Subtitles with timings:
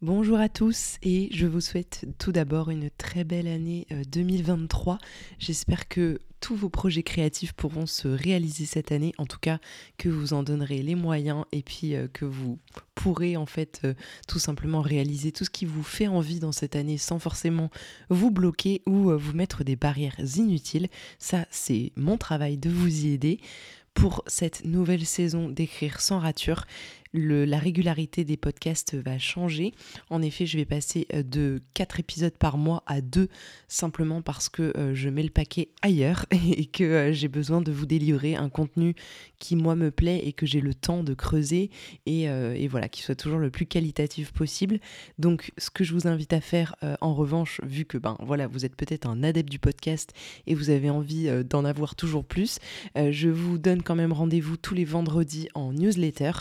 [0.00, 4.94] Bonjour à tous et je vous souhaite tout d'abord une très belle année 2023.
[4.94, 4.96] Euh,
[5.40, 9.58] J'espère que tous vos projets créatifs pourront se réaliser cette année, en tout cas
[9.96, 12.60] que vous en donnerez les moyens et puis euh, que vous
[12.94, 13.94] pourrez en fait euh,
[14.28, 17.68] tout simplement réaliser tout ce qui vous fait envie dans cette année sans forcément
[18.08, 20.86] vous bloquer ou vous mettre des barrières inutiles.
[21.18, 23.40] Ça, c'est mon travail de vous y aider
[23.94, 26.66] pour cette nouvelle saison d'écrire sans rature
[27.14, 29.72] la régularité des podcasts va changer.
[30.10, 33.28] En effet, je vais passer euh, de 4 épisodes par mois à 2
[33.68, 37.72] simplement parce que euh, je mets le paquet ailleurs et que euh, j'ai besoin de
[37.72, 38.94] vous délivrer un contenu
[39.38, 41.70] qui moi me plaît et que j'ai le temps de creuser
[42.06, 42.28] et,
[42.68, 44.80] voilà, qui soit toujours le plus qualitatif possible.
[45.18, 48.64] Donc ce que je vous invite à faire en revanche, vu que ben voilà, vous
[48.64, 50.12] êtes peut-être un adepte du podcast
[50.46, 52.58] et vous avez envie d'en avoir toujours plus,
[52.96, 56.32] je vous donne quand même rendez-vous tous les vendredis en newsletter.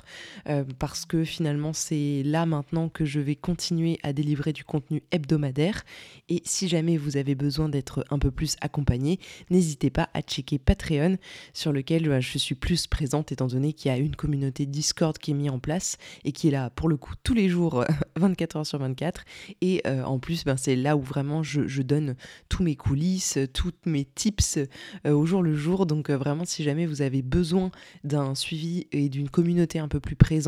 [0.79, 5.83] Parce que finalement c'est là maintenant que je vais continuer à délivrer du contenu hebdomadaire.
[6.29, 9.19] Et si jamais vous avez besoin d'être un peu plus accompagné,
[9.49, 11.17] n'hésitez pas à checker Patreon
[11.53, 15.17] sur lequel euh, je suis plus présente étant donné qu'il y a une communauté Discord
[15.17, 17.85] qui est mise en place et qui est là pour le coup tous les jours
[18.17, 19.23] 24 heures sur 24.
[19.61, 22.15] Et euh, en plus, ben, c'est là où vraiment je, donne
[22.49, 24.59] tous mes coulisses, tous mes tips
[25.05, 25.85] au jour le jour.
[25.85, 27.71] Donc vraiment, si jamais vous avez besoin
[28.03, 30.46] d'un suivi et d'une communauté un peu plus présente,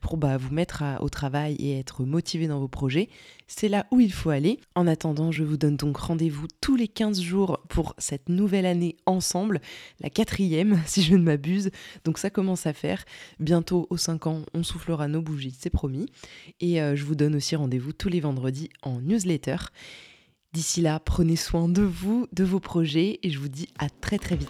[0.00, 3.08] pour bah, vous mettre au travail et être motivé dans vos projets,
[3.46, 4.60] c'est là où il faut aller.
[4.74, 8.96] En attendant, je vous donne donc rendez-vous tous les 15 jours pour cette nouvelle année
[9.06, 9.60] ensemble,
[10.00, 11.70] la quatrième si je ne m'abuse.
[12.04, 13.04] Donc ça commence à faire.
[13.38, 16.06] Bientôt aux 5 ans, on soufflera nos bougies, c'est promis.
[16.60, 19.56] Et euh, je vous donne aussi rendez-vous tous les vendredis en newsletter.
[20.52, 24.18] D'ici là, prenez soin de vous, de vos projets et je vous dis à très
[24.18, 24.48] très vite.